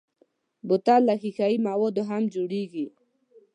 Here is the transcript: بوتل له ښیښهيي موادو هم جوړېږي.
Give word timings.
بوتل 0.67 1.01
له 1.09 1.13
ښیښهيي 1.21 1.57
موادو 1.67 2.03
هم 2.09 2.23
جوړېږي. 2.33 2.85